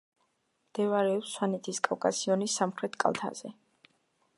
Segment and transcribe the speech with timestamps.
[0.69, 3.55] მდებარეობს სვანეთის კავკასიონის სამხრეთ კალთაზე.